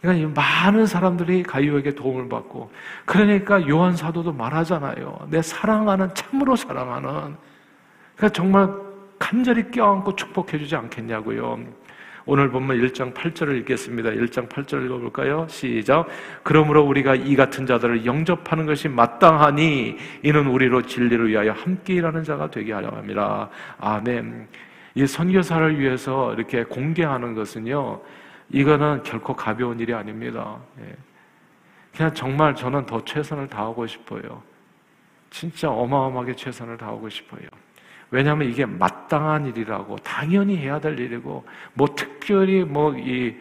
그러니까 0.00 0.40
많은 0.40 0.86
사람들이 0.86 1.44
가이오에게 1.44 1.94
도움을 1.94 2.28
받고, 2.28 2.70
그러니까 3.04 3.68
요한 3.68 3.96
사도도 3.96 4.32
말하잖아요. 4.32 5.28
내 5.30 5.42
사랑하는, 5.42 6.14
참으로 6.14 6.56
사랑하는. 6.56 7.36
그러니까 8.16 8.28
정말 8.32 8.68
간절히 9.18 9.70
껴안고 9.70 10.16
축복해주지 10.16 10.74
않겠냐고요. 10.74 11.60
오늘 12.30 12.50
본문 12.50 12.76
1장 12.76 13.14
8절을 13.14 13.56
읽겠습니다. 13.60 14.10
1장 14.10 14.50
8절 14.50 14.84
읽어볼까요? 14.84 15.46
시작. 15.48 16.08
그러므로 16.42 16.84
우리가 16.84 17.14
이 17.14 17.34
같은 17.34 17.64
자들을 17.64 18.04
영접하는 18.04 18.66
것이 18.66 18.86
마땅하니 18.86 19.96
이는 20.22 20.46
우리로 20.46 20.82
진리를 20.82 21.26
위하여 21.26 21.52
함께 21.52 21.94
일하는 21.94 22.22
자가 22.22 22.50
되게 22.50 22.74
하려 22.74 22.88
합니다. 22.88 23.48
아멘. 23.78 24.46
이 24.94 25.06
선교사를 25.06 25.80
위해서 25.80 26.34
이렇게 26.34 26.64
공개하는 26.64 27.32
것은요, 27.32 28.02
이거는 28.50 29.04
결코 29.04 29.34
가벼운 29.34 29.80
일이 29.80 29.94
아닙니다. 29.94 30.58
예. 30.82 30.94
그냥 31.96 32.12
정말 32.12 32.54
저는 32.54 32.84
더 32.84 33.02
최선을 33.02 33.48
다하고 33.48 33.86
싶어요. 33.86 34.42
진짜 35.30 35.70
어마어마하게 35.70 36.36
최선을 36.36 36.76
다하고 36.76 37.08
싶어요. 37.08 37.48
왜냐하면 38.10 38.48
이게 38.48 38.64
마땅한 38.64 39.46
일이라고 39.46 39.96
당연히 39.96 40.56
해야 40.56 40.80
될 40.80 40.98
일이고 40.98 41.44
뭐 41.74 41.88
특별히 41.94 42.64
뭐이 42.64 43.36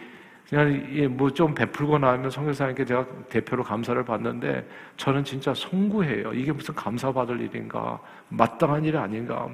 그냥 0.50 1.16
뭐좀 1.18 1.56
베풀고 1.56 2.00
나면 2.00 2.30
성교사님께 2.30 2.86
제가 2.86 3.06
대표로 3.30 3.64
감사를 3.64 4.02
받는데 4.04 4.68
저는 4.96 5.24
진짜 5.24 5.54
송구해요. 5.54 6.34
이게 6.34 6.52
무슨 6.54 6.74
감사받을 6.74 7.42
일인가? 7.42 8.00
마땅한 8.30 8.86
일이 8.86 8.98
아닌가? 8.98 9.50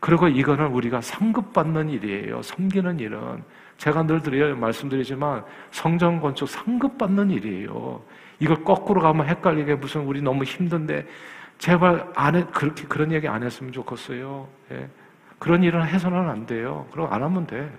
그리고 0.00 0.28
이거는 0.28 0.66
우리가 0.66 1.00
상급받는 1.00 1.90
일이에요. 1.90 2.40
섬기는 2.42 3.00
일은 3.00 3.42
제가 3.76 4.02
늘 4.02 4.20
드려요 4.22 4.56
말씀드리지만 4.56 5.44
성전 5.70 6.20
건축 6.20 6.48
상급받는 6.48 7.30
일이에요. 7.30 8.02
이걸 8.38 8.64
거꾸로 8.64 9.00
가면 9.00 9.28
헷갈리게 9.28 9.76
무슨 9.76 10.02
우리 10.02 10.22
너무 10.22 10.44
힘든데 10.44 11.06
제발 11.58 12.10
안 12.14 12.34
해, 12.34 12.44
그렇게 12.52 12.84
그런 12.84 13.12
얘기 13.12 13.28
안 13.28 13.42
했으면 13.42 13.72
좋겠어요. 13.72 14.46
예. 14.72 14.88
그런 15.38 15.62
일은 15.62 15.84
해서는 15.84 16.28
안 16.28 16.46
돼요. 16.46 16.86
그럼 16.90 17.12
안 17.12 17.22
하면 17.22 17.46
돼. 17.46 17.70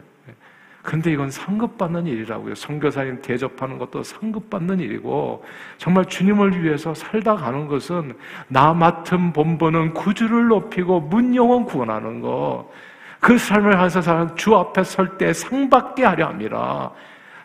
근데 0.86 1.12
이건 1.12 1.32
상급받는 1.32 2.06
일이라고요. 2.06 2.54
선교사님 2.54 3.20
대접하는 3.24 3.80
것도 3.80 4.04
상급받는 4.04 4.80
일이고 4.80 5.44
정말 5.80 6.06
주님을 6.06 6.64
위해서 6.64 6.94
살다 6.94 7.36
가는 7.36 7.68
것은 7.68 8.16
나 8.48 8.72
맡은 8.72 9.34
본분은 9.34 9.96
구주를 9.96 10.48
높이고 10.48 11.00
문영원 11.00 11.66
구원하는 11.66 12.22
거. 12.22 12.72
그 13.20 13.36
삶을 13.36 13.74
하면서 13.74 14.00
사는 14.00 14.36
주 14.36 14.56
앞에 14.56 14.84
설 14.84 15.18
때 15.18 15.34
상받게 15.34 16.04
하려 16.06 16.28
함이라. 16.28 16.92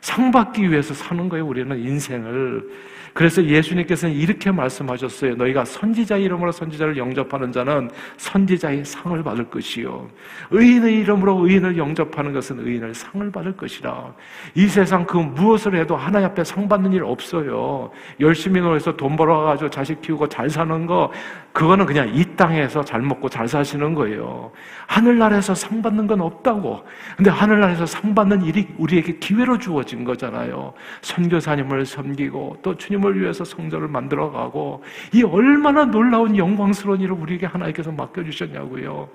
상 0.01 0.31
받기 0.31 0.71
위해서 0.71 0.95
사는 0.95 1.29
거예요. 1.29 1.47
우리는 1.47 1.79
인생을. 1.79 2.91
그래서 3.13 3.45
예수님께서는 3.45 4.15
이렇게 4.15 4.51
말씀하셨어요. 4.51 5.35
너희가 5.35 5.65
선지자 5.65 6.17
이름으로 6.19 6.53
선지자를 6.53 6.97
영접하는 6.97 7.51
자는 7.53 7.91
선지자의 8.17 8.85
상을 8.85 9.21
받을 9.23 9.51
것이요. 9.51 10.09
의인의 10.51 11.01
이름으로 11.01 11.47
의인을 11.47 11.77
영접하는 11.77 12.33
것은 12.33 12.61
의인을 12.61 12.95
상을 12.95 13.31
받을 13.33 13.57
것이라. 13.57 14.15
이 14.55 14.67
세상 14.69 15.07
그 15.07 15.17
무엇을 15.17 15.75
해도 15.75 15.97
하나님 15.97 16.29
앞에 16.29 16.45
상 16.45 16.69
받는 16.69 16.93
일 16.93 17.05
없어요. 17.05 17.91
열심히 18.21 18.61
노해서 18.61 18.97
돈 18.97 19.17
벌어가지고 19.17 19.71
자식 19.71 20.01
키우고 20.03 20.29
잘 20.29 20.49
사는 20.49 20.87
거, 20.87 21.11
그거는 21.53 21.87
그냥 21.87 22.15
이 22.15 22.25
땅에서 22.37 22.85
잘 22.85 23.03
먹고 23.03 23.29
잘 23.29 23.49
사시는 23.49 23.95
거예요. 23.95 24.53
하늘나라에서 24.87 25.55
상 25.55 25.83
받는 25.83 26.07
건 26.07 26.21
없다고. 26.21 26.85
근데 27.17 27.31
하늘나라에서 27.31 27.87
상 27.87 28.15
받는 28.15 28.43
일이 28.43 28.69
우리에게 28.79 29.19
기회로 29.19 29.59
주어 29.59 29.83
진 29.91 30.05
거잖아요. 30.05 30.73
선교사님을 31.03 31.87
섬기고 31.87 32.59
또 32.63 32.77
주님 32.77 33.01
주님을 33.01 33.21
위해서 33.21 33.45
성전을 33.45 33.89
만들어가고 33.89 34.85
이 35.13 35.23
얼마나 35.23 35.85
놀라운 35.85 36.37
영광스러운 36.37 37.01
일을 37.01 37.15
우리에게 37.15 37.47
하나님께서 37.47 37.91
맡겨주셨냐고요. 37.91 39.09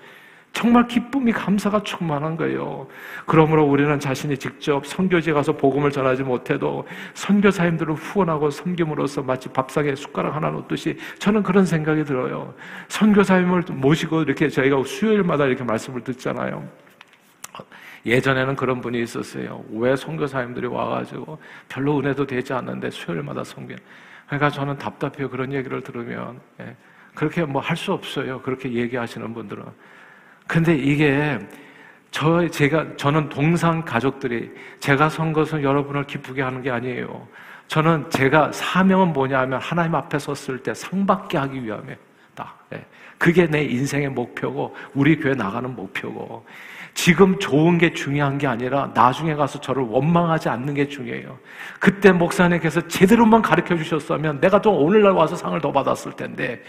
정말 0.51 0.87
기쁨이 0.87 1.33
감사가 1.33 1.83
충만한 1.83 2.37
거예요. 2.37 2.87
그러므로 3.25 3.65
우리는 3.65 3.99
자신이 3.99 4.37
직접 4.37 4.85
선교지에 4.85 5.33
가서 5.33 5.51
복음을 5.57 5.91
전하지 5.91 6.23
못해도 6.23 6.87
선교사님들을 7.13 7.93
후원하고 7.93 8.49
섬김으로써 8.49 9.21
마치 9.21 9.49
밥상에 9.49 9.93
숟가락 9.95 10.33
하나 10.33 10.49
놓듯이 10.49 10.97
저는 11.19 11.43
그런 11.43 11.65
생각이 11.65 12.05
들어요. 12.05 12.53
선교사님을 12.87 13.63
모시고 13.69 14.21
이렇게 14.21 14.47
저희가 14.47 14.81
수요일마다 14.85 15.45
이렇게 15.45 15.65
말씀을 15.65 16.01
듣잖아요. 16.01 16.84
예전에는 18.05 18.55
그런 18.55 18.81
분이 18.81 19.01
있었어요. 19.01 19.63
왜 19.71 19.95
선교사님들이 19.95 20.67
와가지고 20.67 21.39
별로 21.67 21.99
은혜도 21.99 22.27
되지 22.27 22.53
않는데 22.53 22.91
수요일마다 22.91 23.43
섬겨. 23.43 23.75
그러니까 24.27 24.49
저는 24.49 24.77
답답해요. 24.77 25.29
그런 25.29 25.51
얘기를 25.53 25.81
들으면. 25.81 26.39
예. 26.61 26.75
그렇게 27.13 27.43
뭐 27.45 27.61
할 27.61 27.77
수 27.77 27.93
없어요. 27.93 28.41
그렇게 28.41 28.71
얘기하시는 28.71 29.33
분들은. 29.33 29.63
근데 30.47 30.75
이게 30.75 31.39
저 32.11 32.47
제가 32.47 32.95
저는 32.97 33.29
동상 33.29 33.83
가족들이 33.83 34.51
제가 34.79 35.09
선 35.09 35.33
것은 35.33 35.63
여러분을 35.63 36.05
기쁘게 36.05 36.41
하는 36.41 36.61
게 36.61 36.69
아니에요. 36.71 37.27
저는 37.67 38.09
제가 38.11 38.51
사명은 38.51 39.13
뭐냐면 39.13 39.59
하나님 39.59 39.95
앞에 39.95 40.19
섰을 40.19 40.59
때 40.61 40.73
상받게 40.73 41.37
하기 41.37 41.63
위함이다. 41.63 42.55
예. 42.73 42.85
그게 43.17 43.47
내 43.47 43.63
인생의 43.63 44.09
목표고 44.09 44.75
우리 44.93 45.17
교회 45.17 45.33
나가는 45.33 45.73
목표고 45.73 46.45
지금 46.95 47.37
좋은 47.39 47.77
게 47.77 47.93
중요한 47.93 48.37
게 48.37 48.47
아니라 48.47 48.89
나중에 48.95 49.35
가서 49.35 49.59
저를 49.59 49.83
원망하지 49.83 50.49
않는 50.49 50.73
게 50.73 50.87
중요해요. 50.87 51.37
그때 51.79 52.11
목사님께서 52.11 52.87
제대로만 52.87 53.41
가르쳐 53.41 53.75
주셨으면 53.75 54.39
내가 54.39 54.61
또 54.61 54.71
오늘날 54.71 55.11
와서 55.11 55.35
상을 55.35 55.59
더 55.59 55.71
받았을 55.71 56.13
텐데 56.13 56.63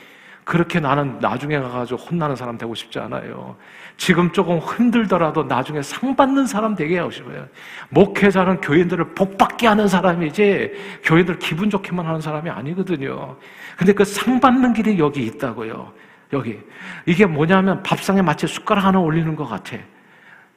그렇게 0.44 0.80
나는 0.80 1.18
나중에 1.20 1.58
가가지고 1.58 1.98
혼나는 2.00 2.36
사람 2.36 2.58
되고 2.58 2.74
싶지 2.74 2.98
않아요. 2.98 3.56
지금 3.96 4.32
조금 4.32 4.58
흔들더라도 4.58 5.44
나중에 5.44 5.80
상 5.82 6.14
받는 6.16 6.46
사람 6.46 6.74
되게 6.74 6.98
하고 6.98 7.10
싶어요. 7.10 7.46
목회자는 7.90 8.60
교인들을 8.60 9.14
복받게 9.14 9.66
하는 9.68 9.86
사람이지 9.88 10.72
교인들 11.04 11.38
기분 11.38 11.70
좋게만 11.70 12.04
하는 12.04 12.20
사람이 12.20 12.50
아니거든요. 12.50 13.36
근데 13.76 13.92
그 13.92 14.04
상 14.04 14.40
받는 14.40 14.72
길이 14.72 14.98
여기 14.98 15.24
있다고요. 15.26 15.92
여기. 16.32 16.58
이게 17.06 17.26
뭐냐면 17.26 17.82
밥상에 17.84 18.22
마치 18.22 18.46
숟가락 18.48 18.84
하나 18.84 18.98
올리는 18.98 19.34
것 19.36 19.46
같아. 19.46 19.76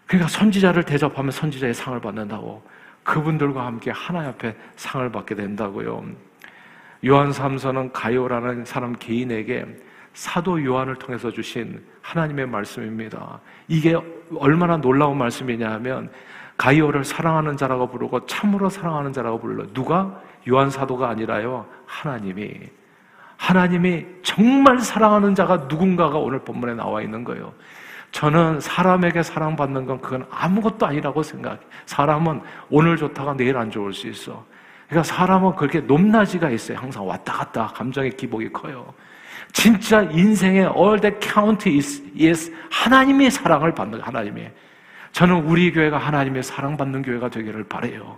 그러니까 0.09 0.27
선지자를 0.27 0.83
대접하면 0.85 1.29
선지자의 1.29 1.75
상을 1.75 2.01
받는다고 2.01 2.63
그분들과 3.03 3.63
함께 3.63 3.91
하나님 3.91 4.31
앞에 4.31 4.55
상을 4.75 5.07
받게 5.11 5.35
된다고요. 5.35 6.03
요한 7.05 7.31
삼서는 7.31 7.93
가요라는 7.93 8.65
사람 8.65 8.93
개인에게 8.93 9.67
사도 10.13 10.65
요한을 10.65 10.95
통해서 10.95 11.29
주신 11.29 11.85
하나님의 12.01 12.47
말씀입니다. 12.47 13.39
이게 13.67 13.95
얼마나 14.35 14.77
놀라운 14.77 15.15
말씀이냐 15.15 15.69
하면 15.73 16.09
가이오를 16.57 17.03
사랑하는 17.03 17.55
자라고 17.55 17.87
부르고 17.87 18.25
참으로 18.25 18.67
사랑하는 18.67 19.13
자라고 19.13 19.39
불러. 19.39 19.67
누가? 19.73 20.19
요한 20.49 20.71
사도가 20.71 21.07
아니라요. 21.07 21.67
하나님이. 21.85 22.51
하나님이 23.37 24.07
정말 24.23 24.79
사랑하는 24.79 25.35
자가 25.35 25.67
누군가가 25.69 26.17
오늘 26.17 26.39
본문에 26.39 26.73
나와 26.73 27.03
있는 27.03 27.23
거예요. 27.23 27.53
저는 28.11 28.59
사람에게 28.59 29.23
사랑받는 29.23 29.85
건 29.85 30.01
그건 30.01 30.25
아무것도 30.31 30.85
아니라고 30.85 31.23
생각해. 31.23 31.59
사람은 31.85 32.41
오늘 32.69 32.97
좋다가 32.97 33.33
내일 33.35 33.57
안 33.57 33.69
좋을 33.69 33.93
수 33.93 34.07
있어. 34.07 34.45
그러니까 34.87 35.03
사람은 35.03 35.55
그렇게 35.55 35.81
높낮이가 35.81 36.49
있어요. 36.49 36.77
항상 36.79 37.07
왔다 37.07 37.33
갔다 37.33 37.67
감정의 37.67 38.11
기복이 38.17 38.51
커요. 38.51 38.93
진짜 39.51 40.01
인생의 40.01 40.71
all 40.75 40.99
that 40.99 41.19
count 41.21 41.69
is, 41.69 42.03
is 42.19 42.53
하나님의 42.71 43.31
사랑을 43.31 43.73
받는 43.73 44.01
하나님의. 44.01 44.51
저는 45.11 45.45
우리 45.45 45.71
교회가 45.71 45.97
하나님의 45.97 46.43
사랑받는 46.43 47.03
교회가 47.03 47.29
되기를 47.29 47.63
바래요. 47.65 48.17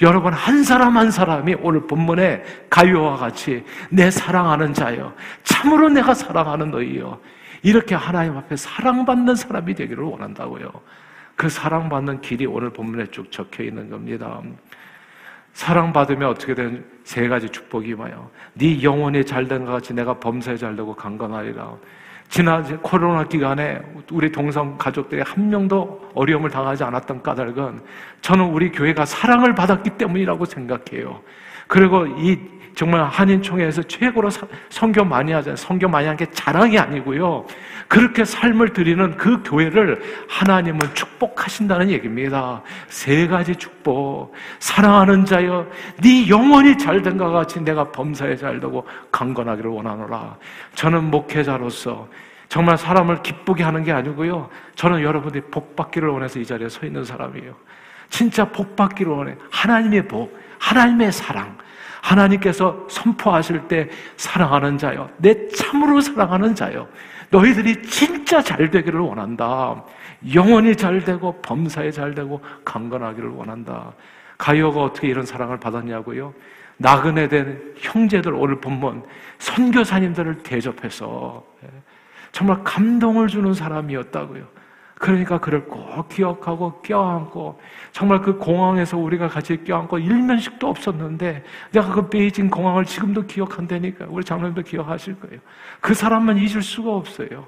여러분 0.00 0.32
한 0.32 0.62
사람 0.62 0.96
한 0.96 1.10
사람이 1.10 1.56
오늘 1.60 1.86
본문에 1.86 2.42
가요와 2.70 3.16
같이 3.16 3.64
내 3.90 4.10
사랑하는 4.10 4.72
자여 4.72 5.12
참으로 5.42 5.88
내가 5.88 6.14
사랑하는 6.14 6.70
너희여 6.70 7.20
이렇게 7.62 7.94
하나님 7.94 8.36
앞에 8.36 8.56
사랑받는 8.56 9.34
사람이 9.34 9.74
되기를 9.74 10.04
원한다고요. 10.04 10.70
그 11.36 11.48
사랑받는 11.48 12.20
길이 12.20 12.46
오늘 12.46 12.70
본문에 12.70 13.06
쭉 13.06 13.30
적혀 13.30 13.62
있는 13.62 13.88
겁니다. 13.90 14.40
사랑받으면 15.52 16.28
어떻게 16.28 16.54
되는 16.54 16.84
세 17.04 17.26
가지 17.28 17.48
축복이 17.48 17.94
와요. 17.94 18.30
네 18.54 18.82
영혼이 18.82 19.24
잘된 19.24 19.64
것 19.64 19.72
같이 19.72 19.92
내가 19.92 20.14
범사에 20.14 20.56
잘되고 20.56 20.94
강건하리라. 20.94 21.76
지난 22.28 22.80
코로나 22.82 23.24
기간에 23.24 23.80
우리 24.12 24.30
동성 24.30 24.76
가족들이 24.76 25.22
한 25.22 25.48
명도 25.48 26.10
어려움을 26.14 26.50
당하지 26.50 26.84
않았던 26.84 27.22
까닭은 27.22 27.80
저는 28.20 28.44
우리 28.44 28.70
교회가 28.70 29.06
사랑을 29.06 29.54
받았기 29.54 29.90
때문이라고 29.90 30.44
생각해요. 30.44 31.22
그리고 31.68 32.06
이 32.06 32.38
정말 32.74 33.02
한인총회에서 33.04 33.82
최고로 33.82 34.30
성교 34.70 35.04
많이 35.04 35.32
하잖아요. 35.32 35.56
성교 35.56 35.88
많이 35.88 36.06
한게 36.06 36.26
자랑이 36.30 36.78
아니고요. 36.78 37.44
그렇게 37.88 38.24
삶을 38.24 38.72
드리는 38.72 39.16
그 39.16 39.42
교회를 39.42 40.00
하나님은 40.28 40.94
축복하신다는 40.94 41.90
얘기입니다. 41.90 42.62
세 42.86 43.26
가지 43.26 43.56
축복. 43.56 44.32
사랑하는 44.60 45.24
자여, 45.24 45.66
네 46.00 46.28
영혼이 46.28 46.78
잘된 46.78 47.18
것 47.18 47.30
같이 47.30 47.60
내가 47.60 47.90
범사에 47.90 48.36
잘되고 48.36 48.86
강건하기를 49.10 49.70
원하노라. 49.70 50.36
저는 50.76 51.10
목회자로서 51.10 52.06
정말 52.48 52.78
사람을 52.78 53.24
기쁘게 53.24 53.64
하는 53.64 53.82
게 53.82 53.90
아니고요. 53.90 54.48
저는 54.76 55.02
여러분들이 55.02 55.42
복 55.50 55.74
받기를 55.74 56.08
원해서 56.08 56.38
이 56.38 56.46
자리에 56.46 56.68
서 56.68 56.86
있는 56.86 57.04
사람이에요. 57.04 57.54
진짜 58.08 58.44
복 58.44 58.76
받기를 58.76 59.12
원해. 59.12 59.34
하나님의 59.50 60.06
복, 60.06 60.38
하나님의 60.58 61.12
사랑. 61.12 61.56
하나님께서 62.00 62.86
선포하실 62.88 63.68
때 63.68 63.88
사랑하는 64.16 64.78
자요. 64.78 65.10
내 65.18 65.48
참으로 65.48 66.00
사랑하는 66.00 66.54
자요. 66.54 66.88
너희들이 67.30 67.82
진짜 67.82 68.40
잘 68.42 68.70
되기를 68.70 69.00
원한다. 69.00 69.84
영원히 70.34 70.74
잘 70.74 71.04
되고 71.04 71.40
범사에 71.42 71.90
잘 71.90 72.14
되고 72.14 72.40
강건하기를 72.64 73.28
원한다. 73.30 73.92
가요가 74.38 74.82
어떻게 74.82 75.08
이런 75.08 75.26
사랑을 75.26 75.58
받았냐고요? 75.58 76.32
나그네 76.78 77.28
된 77.28 77.74
형제들 77.76 78.32
오늘 78.34 78.60
본문 78.60 79.02
선교사님들을 79.38 80.42
대접해서 80.44 81.44
예, 81.64 81.68
정말 82.30 82.62
감동을 82.62 83.26
주는 83.26 83.52
사람이었다고요. 83.52 84.46
그러니까 84.98 85.38
그를 85.38 85.64
꼭 85.64 86.08
기억하고 86.08 86.80
껴안고 86.82 87.60
정말 87.92 88.20
그 88.20 88.36
공항에서 88.36 88.98
우리가 88.98 89.28
같이 89.28 89.62
껴안고 89.62 89.98
일면식도 89.98 90.68
없었는데 90.68 91.44
내가 91.72 91.92
그 91.92 92.08
베이징 92.08 92.50
공항을 92.50 92.84
지금도 92.84 93.26
기억한다니까 93.26 94.06
우리 94.08 94.24
장로님도 94.24 94.62
기억하실 94.62 95.20
거예요. 95.20 95.40
그 95.80 95.94
사람만 95.94 96.38
잊을 96.38 96.62
수가 96.62 96.90
없어요. 96.90 97.46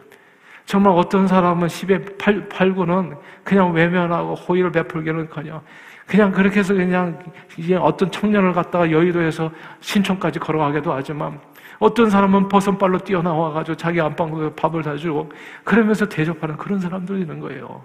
정말 0.65 0.93
어떤 0.97 1.27
사람은 1.27 1.67
10에 1.67 2.19
8, 2.19 2.49
8구는 2.49 3.19
그냥 3.43 3.73
외면하고 3.73 4.35
호의를 4.35 4.71
베풀기는커녕 4.71 5.61
그냥 6.07 6.31
그렇게 6.31 6.61
해서 6.61 6.75
그냥 6.75 7.19
이제 7.57 7.75
어떤 7.75 8.11
청년을 8.11 8.53
갖다가 8.53 8.91
여의도에서 8.91 9.51
신촌까지 9.81 10.39
걸어가기도 10.39 10.93
하지만 10.93 11.41
어떤 11.81 12.11
사람은 12.11 12.49
버선발로 12.49 12.99
뛰어나와가지고 12.99 13.77
자기 13.77 14.01
안방에 14.01 14.51
밥을 14.55 14.85
사주고 14.85 15.33
그러면서 15.65 16.07
대접하는 16.07 16.57
그런 16.57 16.79
사람들이 16.79 17.23
있는 17.23 17.41
거예요. 17.41 17.85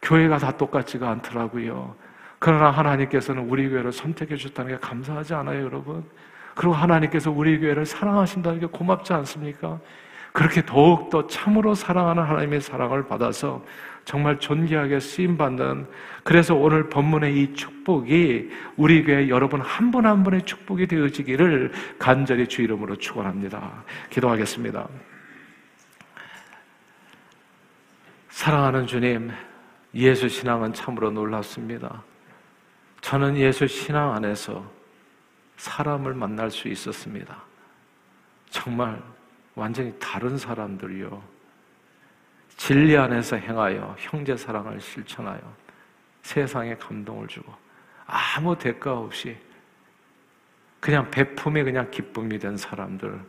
교회가 0.00 0.38
다 0.38 0.56
똑같지가 0.56 1.10
않더라고요. 1.10 1.94
그러나 2.38 2.70
하나님께서는 2.70 3.48
우리 3.48 3.68
교회를 3.68 3.92
선택해 3.92 4.36
주셨다는 4.36 4.72
게 4.72 4.78
감사하지 4.78 5.34
않아요, 5.34 5.64
여러분? 5.64 6.04
그리고 6.54 6.72
하나님께서 6.74 7.30
우리 7.32 7.58
교회를 7.58 7.84
사랑하신다는 7.84 8.60
게 8.60 8.66
고맙지 8.66 9.12
않습니까? 9.12 9.80
그렇게 10.32 10.64
더욱더 10.64 11.26
참으로 11.26 11.74
사랑하는 11.74 12.22
하나님의 12.22 12.60
사랑을 12.60 13.06
받아서 13.06 13.62
정말 14.04 14.38
존귀하게 14.38 14.98
쓰임받는 15.00 15.86
그래서 16.24 16.54
오늘 16.54 16.88
본문의 16.88 17.36
이 17.40 17.54
축복이 17.54 18.50
우리 18.76 19.04
교회 19.04 19.28
여러분 19.28 19.60
한 19.60 19.90
분 19.92 20.06
한 20.06 20.22
분의 20.24 20.42
축복이 20.44 20.86
되어지기를 20.86 21.72
간절히 21.98 22.46
주 22.48 22.62
이름으로 22.62 22.96
축원합니다. 22.96 23.84
기도하겠습니다. 24.10 24.88
사랑하는 28.30 28.86
주님, 28.86 29.30
예수 29.94 30.28
신앙은 30.28 30.72
참으로 30.72 31.10
놀랍습니다. 31.10 32.02
저는 33.02 33.36
예수 33.36 33.66
신앙 33.66 34.14
안에서 34.14 34.68
사람을 35.56 36.14
만날 36.14 36.50
수 36.50 36.68
있었습니다. 36.68 37.36
정말 38.50 39.00
완전히 39.54 39.92
다른 39.98 40.36
사람들이요. 40.38 41.22
진리 42.62 42.96
안에서 42.96 43.34
행하여 43.34 43.96
형제 43.98 44.36
사랑을 44.36 44.80
실천하여 44.80 45.40
세상에 46.22 46.76
감동을 46.76 47.26
주고 47.26 47.52
아무 48.06 48.56
대가 48.56 49.00
없이 49.00 49.36
그냥 50.78 51.10
베품이 51.10 51.64
그냥 51.64 51.90
기쁨이 51.90 52.38
된 52.38 52.56
사람들 52.56 53.20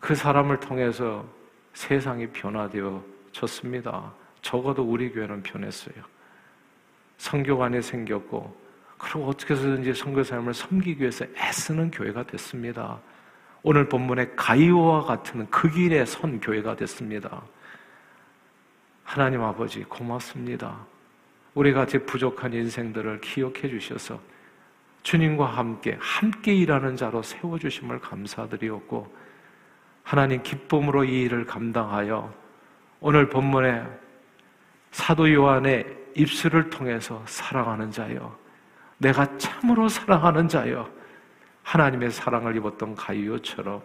그 0.00 0.16
사람을 0.16 0.58
통해서 0.58 1.24
세상이 1.74 2.26
변화되어졌습니다. 2.30 4.12
적어도 4.42 4.82
우리 4.82 5.12
교회는 5.12 5.44
변했어요. 5.44 5.94
성교관이 7.18 7.80
생겼고 7.80 8.60
그리고 8.98 9.28
어떻게 9.28 9.54
해서든지 9.54 9.94
성교 9.94 10.24
삶을 10.24 10.52
섬기기 10.52 11.00
위해서 11.00 11.24
애쓰는 11.38 11.92
교회가 11.92 12.24
됐습니다. 12.24 12.98
오늘 13.62 13.88
본문의 13.88 14.34
가이오와 14.34 15.04
같은 15.04 15.48
그 15.48 15.70
길에 15.70 16.04
선 16.04 16.40
교회가 16.40 16.74
됐습니다. 16.74 17.40
하나님 19.06 19.40
아버지 19.40 19.84
고맙습니다. 19.84 20.84
우리가 21.54 21.86
제 21.86 21.96
부족한 21.96 22.52
인생들을 22.52 23.20
기억해 23.20 23.68
주셔서 23.68 24.20
주님과 25.04 25.46
함께 25.46 25.96
함께 26.00 26.52
일하는 26.52 26.96
자로 26.96 27.22
세워 27.22 27.56
주심을 27.56 28.00
감사드리었고 28.00 29.16
하나님 30.02 30.42
기쁨으로 30.42 31.04
이 31.04 31.22
일을 31.22 31.46
감당하여 31.46 32.34
오늘 32.98 33.28
본문에 33.28 33.86
사도 34.90 35.32
요한의 35.32 35.86
입술을 36.16 36.68
통해서 36.68 37.22
사랑하는 37.26 37.92
자여 37.92 38.36
내가 38.98 39.38
참으로 39.38 39.88
사랑하는 39.88 40.48
자여 40.48 40.90
하나님의 41.62 42.10
사랑을 42.10 42.56
입었던 42.56 42.96
가이오처럼 42.96 43.82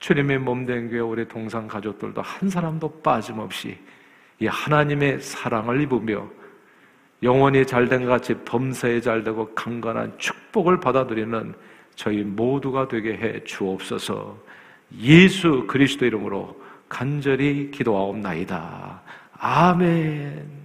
주님의 0.00 0.38
몸된 0.38 0.90
교회 0.90 1.00
우리 1.00 1.26
동상 1.26 1.66
가족들도 1.66 2.20
한 2.20 2.50
사람도 2.50 3.00
빠짐없이 3.00 3.78
이 4.40 4.46
하나님의 4.46 5.20
사랑을 5.20 5.80
입으며 5.82 6.26
영원히 7.22 7.66
잘된 7.66 8.06
같이 8.06 8.34
범사에 8.44 9.00
잘되고 9.00 9.54
강건한 9.54 10.14
축복을 10.18 10.80
받아들이는 10.80 11.54
저희 11.94 12.22
모두가 12.22 12.88
되게 12.88 13.12
해 13.12 13.44
주옵소서 13.44 14.38
예수 15.00 15.66
그리스도 15.68 16.06
이름으로 16.06 16.58
간절히 16.88 17.70
기도하옵나이다. 17.70 19.02
아멘. 19.38 20.59